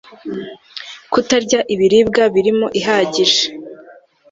[1.11, 3.41] kutarya ibiribwa birimo ihagije